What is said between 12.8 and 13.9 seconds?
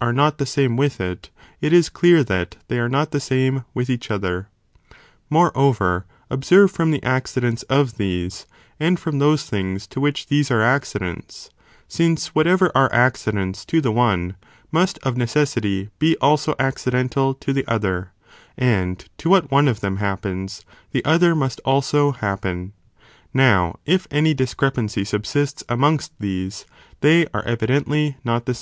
accidents to the